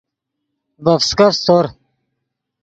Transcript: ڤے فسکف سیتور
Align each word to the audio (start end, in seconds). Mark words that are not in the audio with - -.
ڤے 0.83 0.93
فسکف 1.01 1.33
سیتور 1.37 1.65